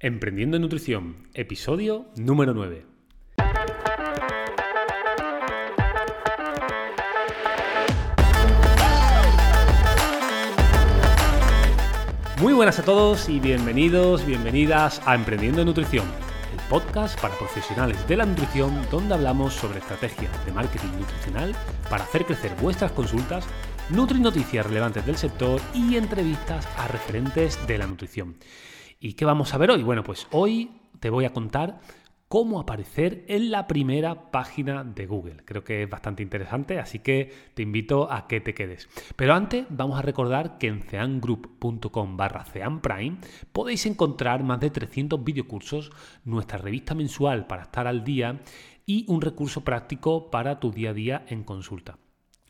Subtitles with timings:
[0.00, 2.86] Emprendiendo en Nutrición, episodio número 9.
[12.40, 16.06] Muy buenas a todos y bienvenidos, bienvenidas a Emprendiendo en Nutrición,
[16.52, 21.56] el podcast para profesionales de la nutrición donde hablamos sobre estrategias de marketing nutricional
[21.90, 23.44] para hacer crecer vuestras consultas,
[23.90, 28.36] nutri noticias relevantes del sector y entrevistas a referentes de la nutrición.
[29.00, 29.84] ¿Y qué vamos a ver hoy?
[29.84, 31.78] Bueno, pues hoy te voy a contar
[32.26, 35.36] cómo aparecer en la primera página de Google.
[35.44, 38.88] Creo que es bastante interesante, así que te invito a que te quedes.
[39.14, 43.18] Pero antes vamos a recordar que en ceangroup.com barra ceanprime
[43.52, 45.92] podéis encontrar más de 300 videocursos,
[46.24, 48.40] nuestra revista mensual para estar al día
[48.84, 51.98] y un recurso práctico para tu día a día en consulta.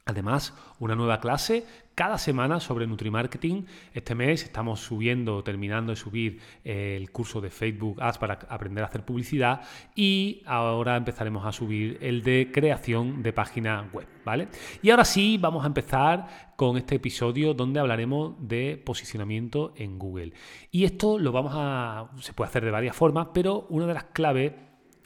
[0.09, 3.67] Además, una nueva clase cada semana sobre Nutrimarketing.
[3.93, 8.83] Este mes estamos subiendo, terminando de subir eh, el curso de Facebook Ads para aprender
[8.83, 9.61] a hacer publicidad
[9.95, 14.49] y ahora empezaremos a subir el de creación de página web, ¿vale?
[14.81, 20.33] Y ahora sí, vamos a empezar con este episodio donde hablaremos de posicionamiento en Google.
[20.71, 24.05] Y esto lo vamos a se puede hacer de varias formas, pero una de las
[24.05, 24.55] claves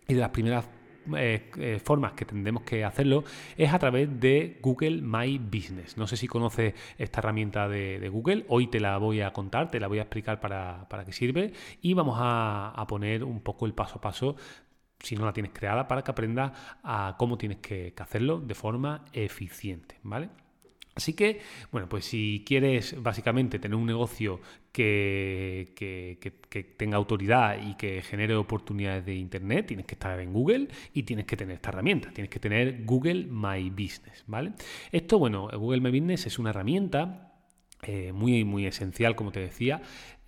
[0.07, 0.65] y de las primeras
[1.17, 3.25] eh, eh, formas que tendremos que hacerlo
[3.57, 5.97] es a través de Google My Business.
[5.97, 9.81] No sé si conoces esta herramienta de, Google, hoy te la voy a contar, te
[9.81, 13.75] la voy a explicar para, qué sirve y vamos a, a poner un poco el
[13.75, 14.37] paso a paso
[14.99, 16.53] si no la tienes creada, para que aprendas
[16.85, 20.29] a cómo tienes que, que hacerlo de forma eficiente, ¿vale?
[20.95, 21.41] Así que,
[21.71, 24.41] bueno, pues si quieres básicamente tener un negocio
[24.73, 25.73] que,
[26.77, 31.25] tenga autoridad y que genere oportunidades de Internet, tienes que estar en Google y tienes
[31.25, 34.53] que tener esta herramienta, tienes que tener Google My Business, ¿vale?
[34.91, 37.33] Esto, bueno, Google My Business es una herramienta
[37.83, 39.83] eh, muy, muy esencial, como te decía,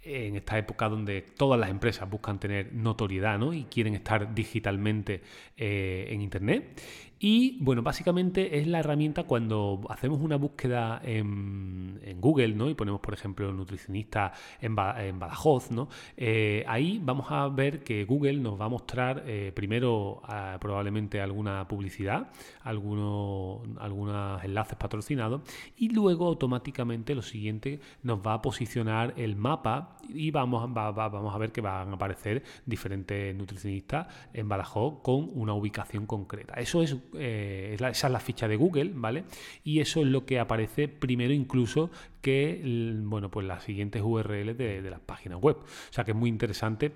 [0.05, 3.55] en esta época donde todas las empresas buscan tener notoriedad ¿no?
[3.55, 5.23] y quieren estar digitalmente
[5.57, 6.83] eh, en Internet.
[7.19, 12.69] Y bueno, básicamente es la herramienta cuando hacemos una búsqueda en, Google ¿no?
[12.69, 15.89] y ponemos, por ejemplo, nutricionista en, Badajoz, ¿no?
[16.17, 20.23] Eh, ahí vamos a ver que Google nos va a mostrar eh, primero
[20.61, 22.31] probablemente alguna publicidad,
[22.63, 25.43] algunos, algunos enlaces patrocinados
[25.77, 31.39] y luego automáticamente lo siguiente nos va a posicionar el mapa y vamos, vamos a
[31.39, 36.55] ver que van a aparecer diferentes nutricionistas en Badajoz con una ubicación concreta.
[36.55, 39.25] Eso es eh, esa es la ficha de Google, ¿vale?
[39.63, 42.63] Y eso es lo que aparece primero incluso que,
[43.05, 45.57] bueno, pues las siguientes URLs de, las páginas web.
[45.57, 46.93] O sea que es muy interesante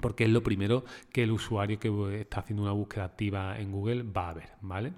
[0.00, 4.04] porque es lo primero que el usuario que está haciendo una búsqueda activa en Google
[4.04, 4.92] va a ver, ¿vale?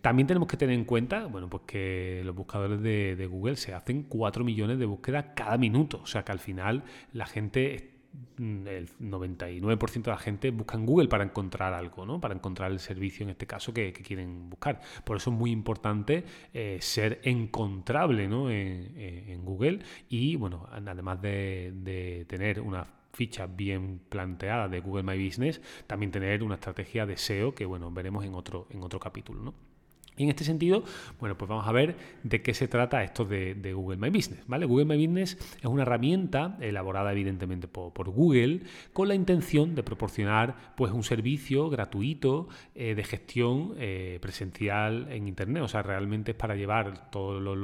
[0.00, 4.04] También tenemos que tener en cuenta, bueno, pues que los buscadores de, Google se hacen
[4.04, 7.95] 4 millones de búsquedas cada minuto, o sea que al final la gente
[8.38, 12.20] el 99% de la gente busca en Google para encontrar algo, ¿no?
[12.20, 14.80] para encontrar el servicio en este caso que, quieren buscar.
[15.04, 22.60] Por eso es muy importante eh, ser encontrable en, Google y, bueno, además de, tener
[22.60, 27.64] una ficha bien planteada de Google My Business, también tener una estrategia de SEO que,
[27.64, 29.42] bueno, veremos en otro, en otro capítulo.
[29.42, 29.75] ¿no?
[30.16, 30.82] Y en este sentido,
[31.20, 34.42] bueno, pues vamos a ver de qué se trata esto de, Google My Business.
[34.46, 34.64] ¿vale?
[34.64, 38.60] Google My Business es una herramienta elaborada evidentemente por, Google
[38.92, 45.28] con la intención de proporcionar pues, un servicio gratuito eh, de gestión eh, presencial en
[45.28, 45.62] Internet.
[45.62, 47.56] O sea, realmente es para llevar todos los,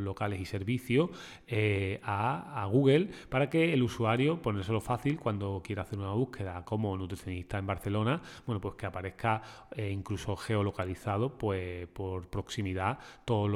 [0.00, 1.10] locales y servicios
[1.46, 6.96] eh, a, Google para que el usuario, ponérselo fácil cuando quiera hacer una búsqueda como
[6.96, 9.42] nutricionista en Barcelona, bueno, pues que aparezca
[9.76, 13.50] incluso geolocalizado, pues por proximidad todos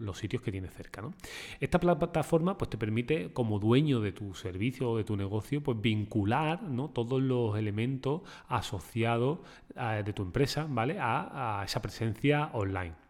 [0.00, 1.02] los, sitios que tienes cerca.
[1.60, 5.80] Esta plataforma pues, te permite, como dueño de tu servicio o de tu negocio, pues,
[5.80, 6.90] vincular ¿no?
[6.90, 9.40] todos los elementos asociados
[9.76, 10.98] eh, de tu empresa ¿vale?
[11.00, 13.03] a esa presencia online.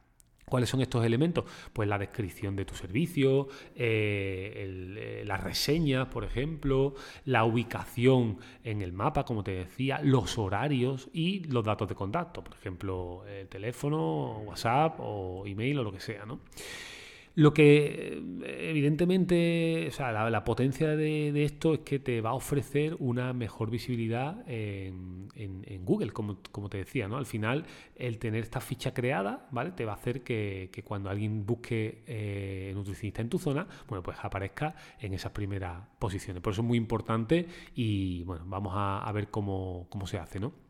[0.45, 1.45] ¿Cuáles son estos elementos?
[1.73, 6.95] Pues la descripción de tu servicio, eh, eh, las reseñas, por ejemplo,
[7.25, 12.45] la ubicación en el mapa, como te decía, los horarios y los datos de contacto,
[12.45, 16.41] por ejemplo, el teléfono, WhatsApp o email o lo que sea, ¿no?
[17.37, 22.97] Lo que evidentemente, o sea, la, potencia de, esto es que te va a ofrecer
[23.01, 25.29] una mejor visibilidad en,
[25.85, 27.17] Google, como, te decía, ¿no?
[27.17, 27.67] Al final,
[27.97, 29.73] el tener esta ficha creada, ¿vale?
[29.73, 34.17] Te va a hacer que, cuando alguien busque eh, nutricionista en tu zona, bueno, pues
[34.23, 36.41] aparezca en esas primeras posiciones.
[36.41, 40.39] Por eso es muy importante y, bueno, vamos a, a ver cómo, cómo se hace,
[40.39, 40.64] ¿no?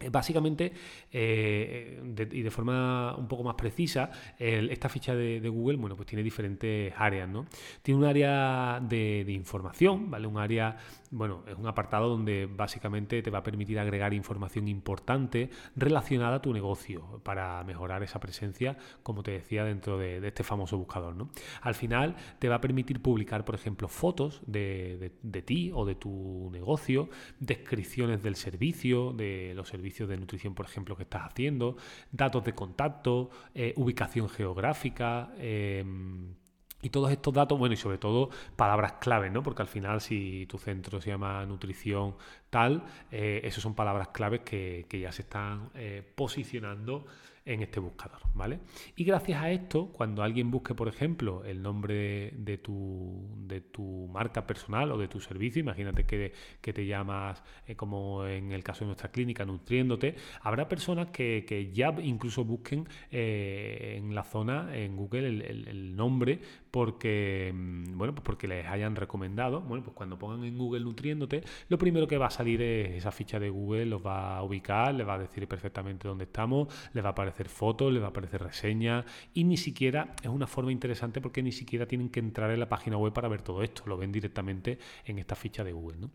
[0.00, 0.72] Eh, básicamente,
[1.12, 2.02] eh,
[2.32, 6.92] y de forma un poco más precisa, esta ficha de, Google, bueno, pues tiene diferentes
[6.96, 7.46] áreas, ¿no?
[7.82, 10.26] Tiene un área de, información, ¿vale?
[10.26, 10.76] Un área,
[11.10, 16.42] bueno, es un apartado donde básicamente te va a permitir agregar información importante relacionada a
[16.42, 21.30] tu negocio para mejorar esa presencia, como te decía, dentro de, este famoso buscador, ¿no?
[21.62, 25.94] Al final te va a permitir publicar, por ejemplo, fotos de, de ti o de
[25.94, 27.08] tu negocio,
[27.38, 31.76] descripciones del servicio, de los servicios de nutrición, por ejemplo, que estás haciendo,
[32.10, 35.30] datos de contacto, eh, ubicación geográfica.
[35.38, 36.34] Em,
[36.82, 39.42] y todos estos datos, bueno, y sobre todo palabras claves, ¿no?
[39.42, 42.16] Porque al final, si tu centro se llama nutrición
[42.50, 47.06] tal, eh, esas son palabras claves que, ya se están eh, posicionando
[47.46, 48.60] en este buscador, ¿vale?
[48.96, 54.08] Y gracias a esto, cuando alguien busque, por ejemplo, el nombre de, tu, de tu
[54.10, 58.80] marca personal o de tu servicio, imagínate que, te llamas, eh, como en el caso
[58.80, 64.96] de nuestra clínica, Nutriéndote, habrá personas que, ya incluso busquen eh, en la zona, en
[64.96, 66.40] Google, el, nombre
[66.70, 69.60] porque, mm, bueno, pues porque les hayan recomendado.
[69.60, 73.12] Bueno, pues cuando pongan en Google Nutriéndote, lo primero que va a salir es esa
[73.12, 77.04] ficha de Google, los va a ubicar, les va a decir perfectamente dónde estamos, les
[77.04, 79.04] va a aparecer aparecer fotos, les va a aparecer reseñas
[79.34, 82.68] y ni siquiera es una forma interesante porque ni siquiera tienen que entrar en la
[82.68, 85.98] página web para ver todo esto, lo ven directamente en esta ficha de Google.
[85.98, 86.10] ¿no?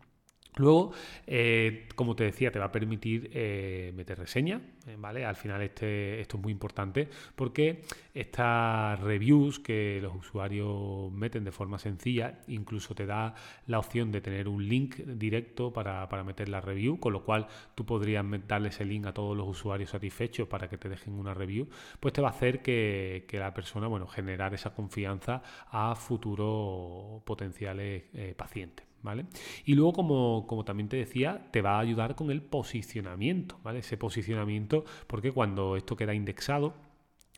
[0.56, 0.92] Luego,
[1.26, 5.24] eh, como te decía, te va a permitir eh, meter reseña, eh, ¿vale?
[5.24, 7.82] Al final este, esto es muy importante porque
[8.14, 13.34] estas reviews que los usuarios meten de forma sencilla, incluso te da
[13.68, 17.86] la opción de tener un link directo para, meter la review, con lo cual tú
[17.86, 21.68] podrías darle ese link a todos los usuarios satisfechos para que te dejen una review,
[22.00, 28.02] pues te va a hacer que, la persona, bueno, generar esa confianza a futuros potenciales
[28.36, 28.89] pacientes.
[29.02, 29.26] ¿Vale?
[29.64, 33.80] Y luego, como, como, también te decía, te va a ayudar con el posicionamiento, ¿vale?
[33.80, 36.74] Ese posicionamiento, porque cuando esto queda indexado,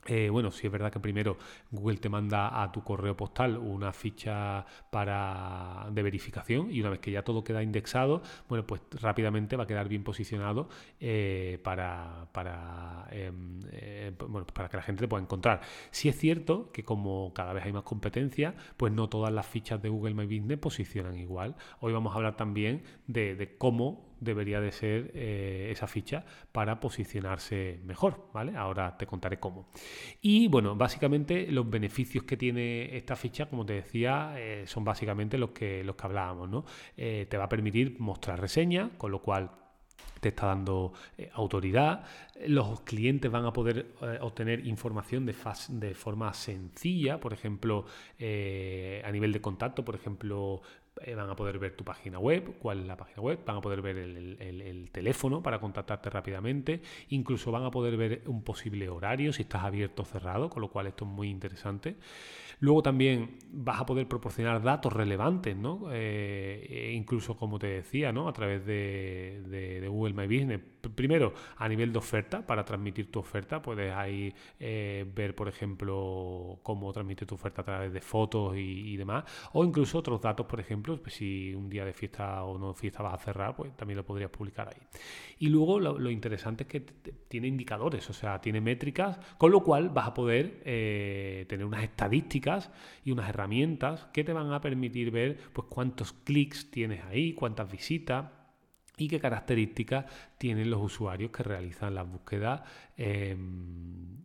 [0.06, 1.38] eh, bueno, sí es verdad que primero
[1.70, 6.98] Google te manda a tu correo postal una ficha para, de verificación y una vez
[6.98, 10.68] que ya todo queda indexado, bueno, pues rápidamente va a quedar bien posicionado
[10.98, 15.60] eh, para, para, em, eh, bueno, para que la gente te pueda encontrar.
[15.92, 19.80] Sí es cierto que como cada vez hay más competencia, pues no todas las fichas
[19.82, 21.54] de Google My Business posicionan igual.
[21.80, 26.80] Hoy vamos a hablar también de, de cómo debería de ser eh, esa ficha para
[26.80, 28.56] posicionarse mejor, ¿vale?
[28.56, 29.68] Ahora te contaré cómo.
[30.20, 35.38] Y bueno, básicamente los beneficios que tiene esta ficha, como te decía, eh, son básicamente
[35.38, 36.64] los que, los que hablábamos, ¿no?
[36.96, 39.50] Eh, te va a permitir mostrar reseñas, con lo cual
[40.20, 40.92] te está dando
[41.32, 42.04] autoridad.
[42.46, 45.34] Los clientes van a poder obtener información de,
[45.68, 47.86] de, forma sencilla, por ejemplo,
[48.20, 50.62] a nivel de contacto, por ejemplo,
[51.00, 53.60] eh, van a poder ver tu página web, cuál es la página web, van a
[53.60, 59.32] poder ver el, teléfono para contactarte rápidamente, incluso van a poder ver un posible horario
[59.32, 61.96] si estás abierto o cerrado, con lo cual esto es muy interesante.
[62.60, 65.88] Luego también vas a poder proporcionar datos relevantes, ¿no?
[65.90, 68.28] Eh, e incluso como te decía, ¿no?
[68.28, 70.60] A través de, Google My Business.
[70.90, 76.60] Primero, a nivel de oferta, para transmitir tu oferta, puedes ahí eh, ver, por ejemplo,
[76.62, 80.60] cómo transmite tu oferta a través de fotos y demás, o incluso otros datos, por
[80.60, 83.96] ejemplo, pues si un día de fiesta o no fiesta vas a cerrar, pues también
[83.96, 84.82] lo podrías publicar ahí.
[85.38, 89.88] Y luego lo, interesante es que tiene indicadores, o sea, tiene métricas, con lo cual
[89.90, 92.70] vas a poder eh, tener unas estadísticas
[93.04, 97.70] y unas herramientas que te van a permitir ver pues cuántos clics tienes ahí, cuántas
[97.70, 98.41] visitas
[98.96, 100.04] y qué características
[100.36, 102.62] tienen los usuarios que realizan las búsquedas
[102.96, 104.20] en,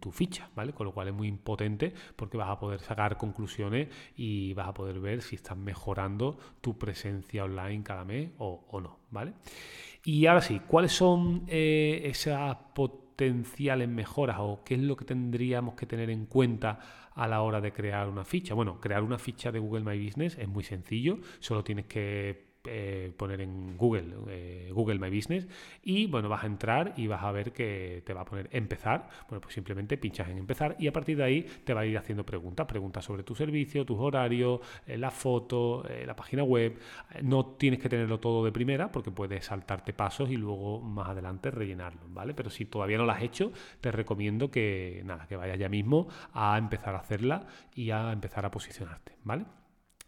[0.00, 0.72] tu ficha, ¿vale?
[0.72, 4.74] Con lo cual es muy impotente porque vas a poder sacar conclusiones y vas a
[4.74, 9.32] poder ver si estás mejorando tu presencia online cada mes o, no, ¿vale?
[10.04, 15.74] Y ahora sí, ¿cuáles son eh, esas potenciales mejoras o qué es lo que tendríamos
[15.74, 18.52] que tener en cuenta a la hora de crear una ficha?
[18.52, 23.12] Bueno, crear una ficha de Google My Business es muy sencillo, solo tienes que eh,
[23.16, 25.46] poner en Google, eh, Google My Business
[25.82, 29.08] y bueno, vas a entrar y vas a ver que te va a poner empezar.
[29.28, 31.98] Bueno, pues simplemente pinchas en empezar y a partir de ahí te va a ir
[31.98, 36.78] haciendo preguntas, preguntas sobre tu servicio, tus horarios, eh, la foto, la página web.
[37.22, 41.50] No tienes que tenerlo todo de primera porque puedes saltarte pasos y luego más adelante
[41.50, 42.32] rellenarlo, ¿vale?
[42.32, 46.08] Pero si todavía no lo has hecho, te recomiendo que nada, que vayas ya mismo
[46.32, 49.44] a empezar a hacerla y a empezar a posicionarte, ¿vale?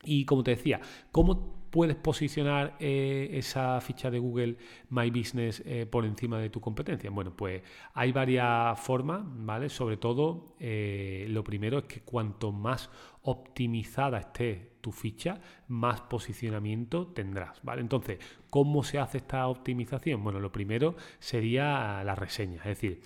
[0.05, 4.57] Y como te decía, ¿cómo puedes posicionar eh, esa ficha de Google
[4.89, 7.11] My Business eh, por encima de tu competencia?
[7.11, 7.61] Bueno, pues
[7.93, 9.69] hay varias formas, ¿vale?
[9.69, 12.89] Sobre todo, eh, lo primero es que cuanto más
[13.21, 17.83] optimizada esté tu ficha, más posicionamiento tendrás, ¿vale?
[17.83, 20.25] Entonces, ¿cómo se hace esta optimización?
[20.25, 23.03] Bueno, lo primero sería la reseña, es decir,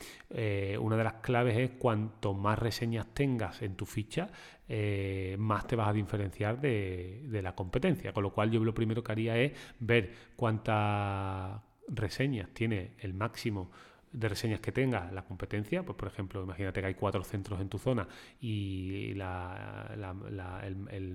[0.78, 4.28] una de las claves es cuanto más reseñas tengas en tu ficha,
[4.72, 9.02] eh, más te vas a diferenciar de, la competencia, con lo cual yo lo primero
[9.02, 9.50] que haría es
[9.80, 13.72] ver cuántas reseñas tiene el máximo
[14.12, 17.68] de reseñas que tenga la competencia, pues por ejemplo, imagínate que hay cuatro centros en
[17.68, 18.06] tu zona
[18.40, 19.16] y el,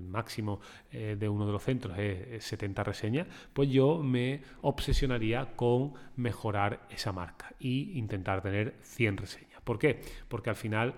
[0.06, 0.60] máximo
[0.92, 6.86] eh, de uno de los centros es 70 reseñas, pues yo me obsesionaría con mejorar
[6.90, 9.62] esa marca e intentar tener 100 reseñas.
[9.62, 10.02] ¿Por qué?
[10.28, 10.94] Porque al final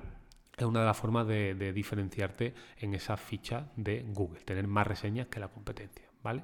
[0.65, 5.29] es una de las formas de, diferenciarte en esa ficha de Google, tener más reseñas
[5.29, 6.07] que la competencia.
[6.23, 6.43] ¿vale?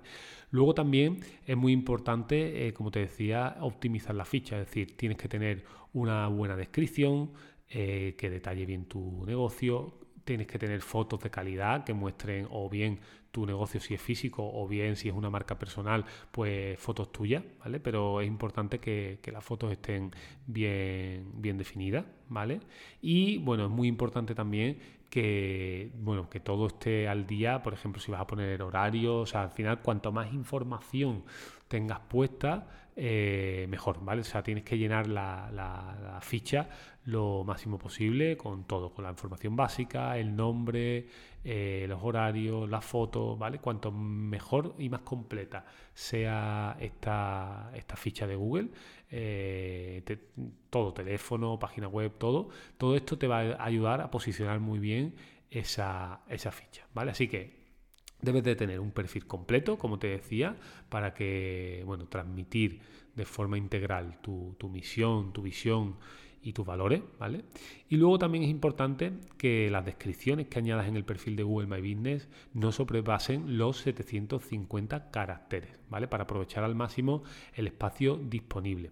[0.50, 5.18] Luego también es muy importante, eh, como te decía, optimizar la ficha, es decir, tienes
[5.18, 7.33] que tener una buena descripción
[7.68, 12.68] eh, que detalle bien tu negocio, tienes que tener fotos de calidad que muestren o
[12.68, 13.00] bien
[13.34, 17.42] tu negocio si es físico o bien si es una marca personal, pues fotos tuyas,
[17.58, 17.80] ¿vale?
[17.80, 20.12] Pero es importante que, las fotos estén
[20.46, 22.60] bien, bien definidas, ¿vale?
[23.02, 24.78] Y bueno, es muy importante también
[25.10, 29.26] que, bueno, que todo esté al día, por ejemplo, si vas a poner horarios, o
[29.26, 31.24] sea, al final, cuanto más información
[31.68, 32.66] tengas puesta,
[32.97, 34.21] eh, mejor, ¿vale?
[34.21, 36.68] O sea, tienes que llenar la, ficha
[37.06, 41.06] lo máximo posible con todo, con la información básica, el nombre,
[41.42, 43.59] eh, los horarios, las fotos, ¿vale?
[43.59, 48.68] Cuanto mejor y más completa sea esta, esta ficha de Google,
[49.11, 50.02] eh,
[50.71, 55.14] todo, teléfono, página web, todo, todo esto te va a ayudar a posicionar muy bien
[55.50, 57.11] esa, esa ficha, ¿vale?
[57.11, 57.63] Así que
[58.21, 60.56] Debes de tener un perfil completo, como te decía,
[60.88, 62.80] para que, bueno, transmitir
[63.14, 65.97] de forma integral tu, tu misión, tu visión
[66.44, 67.42] y tus valores, ¿vale?
[67.88, 71.66] Y luego también es importante que las descripciones que añadas en el perfil de Google
[71.66, 76.06] My Business no sobrepasen los 750 caracteres, ¿vale?
[76.06, 78.90] Para aprovechar al máximo el espacio disponible.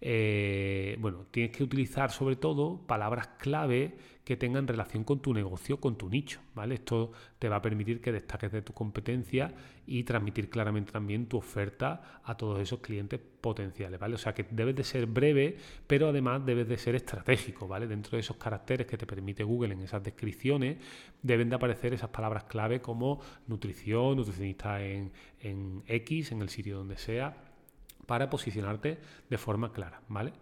[0.00, 5.78] Eh, bueno, tienes que utilizar sobre todo palabras clave que tengan relación con tu negocio,
[5.78, 6.76] con tu nicho, ¿vale?
[6.76, 9.52] Esto te va a permitir que destaques de tu competencia
[9.86, 14.14] y transmitir claramente también tu oferta a todos esos clientes potenciales, ¿vale?
[14.14, 17.86] O sea que debes de ser breve, pero además debes de ser estratégico, ¿vale?
[17.86, 20.78] Dentro de esos caracteres que te permite Google en esas descripciones,
[21.22, 26.78] deben de aparecer esas palabras clave como nutrición, nutricionista en, en X, en el sitio
[26.78, 27.53] donde sea,
[28.06, 30.32] para posicionarte de forma clara, ¿vale?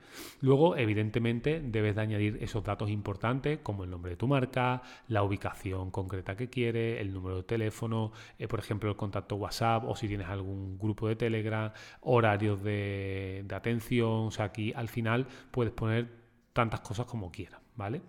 [0.40, 5.22] Luego, evidentemente, debes de añadir esos datos importantes como el nombre de tu marca, la
[5.22, 9.96] ubicación concreta que quieres, el número de teléfono, eh, por ejemplo, el contacto WhatsApp o
[9.96, 15.26] si tienes algún grupo de Telegram, horarios de, de atención, o sea, aquí al final
[15.50, 16.08] puedes poner
[16.52, 18.02] tantas cosas como quieras, ¿vale?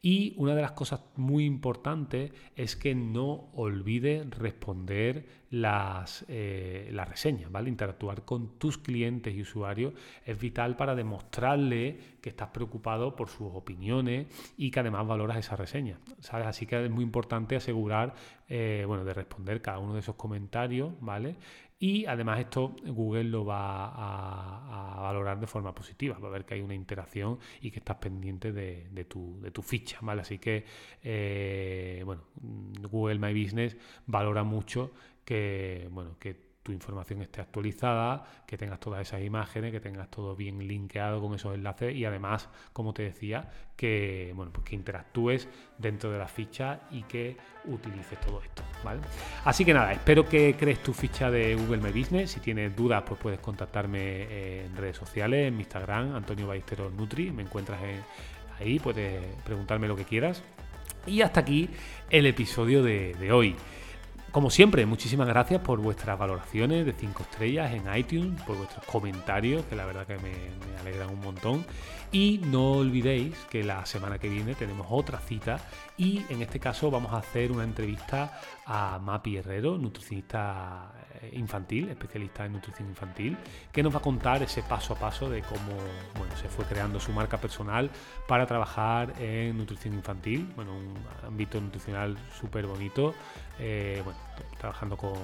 [0.00, 7.08] Y una de las cosas muy importantes es que no olvides responder las, eh, las
[7.08, 7.68] reseñas, ¿vale?
[7.68, 13.48] Interactuar con tus clientes y usuarios es vital para demostrarle que estás preocupado por sus
[13.52, 14.26] opiniones
[14.56, 16.46] y que además valoras esa reseña, ¿sabes?
[16.46, 18.14] Así que es muy importante asegurar,
[18.48, 21.36] eh, bueno, de responder cada uno de esos comentarios, ¿vale?
[21.80, 26.54] Y además esto Google lo va a, valorar de forma positiva, va a ver que
[26.54, 30.22] hay una interacción y que estás pendiente de, tu, de tu, ficha, ¿vale?
[30.22, 30.64] Así que,
[31.02, 32.24] eh, bueno,
[32.90, 34.92] Google My Business valora mucho
[35.24, 40.36] que, bueno, que tu información esté actualizada, que tengas todas esas imágenes, que tengas todo
[40.36, 45.48] bien linkeado con esos enlaces y además, como te decía, que bueno, pues que interactúes
[45.78, 49.00] dentro de la ficha y que utilices todo esto, ¿vale?
[49.46, 52.32] Así que nada, espero que crees tu ficha de Google My Business.
[52.32, 57.30] Si tienes dudas, pues puedes contactarme en redes sociales, en mi Instagram, Antonio Ballesteros Nutri,
[57.30, 57.80] me encuentras
[58.60, 60.42] ahí, puedes preguntarme lo que quieras.
[61.06, 61.70] Y hasta aquí
[62.10, 63.56] el episodio de, de hoy.
[64.30, 69.64] Como siempre, muchísimas gracias por vuestras valoraciones de 5 estrellas en iTunes, por vuestros comentarios,
[69.64, 70.32] que la verdad que me,
[70.80, 71.64] alegran un montón.
[72.12, 75.60] Y no olvidéis que la semana que viene tenemos otra cita
[75.96, 80.92] y en este caso vamos a hacer una entrevista a Mapi Herrero, nutricionista
[81.32, 83.36] infantil, especialista en nutrición infantil,
[83.72, 85.76] que nos va a contar ese paso a paso de cómo
[86.16, 87.90] bueno, se fue creando su marca personal
[88.26, 90.94] para trabajar en nutrición infantil, bueno, un
[91.26, 93.14] ámbito nutricional súper bonito,
[93.58, 94.18] eh, bueno,
[94.58, 95.16] trabajando con,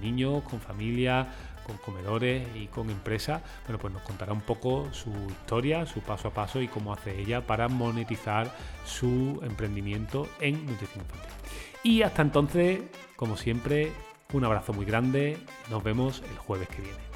[0.00, 1.26] niños, con familias,
[1.66, 6.28] con comedores y con empresas, bueno, pues nos contará un poco su historia, su paso
[6.28, 8.52] a paso y cómo hace ella para monetizar
[8.84, 11.30] su emprendimiento en nutrición infantil.
[11.84, 12.80] Y hasta entonces,
[13.16, 13.92] como siempre,
[14.32, 15.36] un abrazo muy grande,
[15.70, 17.11] nos vemos el jueves que viene.